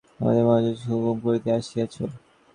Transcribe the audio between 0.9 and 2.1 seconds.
হুকুম করিতে আসিয়াছ!